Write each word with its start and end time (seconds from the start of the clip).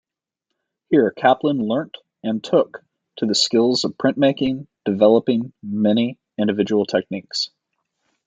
Here 0.89 1.11
Kaplan 1.11 1.59
learnt 1.59 1.95
and 2.23 2.43
took 2.43 2.83
to 3.17 3.27
the 3.27 3.35
skills 3.35 3.83
of 3.83 3.95
printmaking, 3.99 4.65
developing 4.83 5.53
many 5.61 6.17
individual 6.39 6.87
techniques. 6.87 7.51